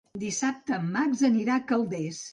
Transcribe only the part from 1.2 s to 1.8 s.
anirà a